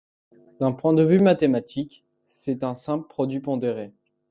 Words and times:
D'un 0.59 0.71
point 0.71 0.93
de 0.93 1.03
vue 1.03 1.19
mathématique, 1.19 2.03
c'est 2.27 2.63
un 2.63 2.73
simple 2.73 3.07
produit 3.07 3.39
pondéré. 3.39 3.93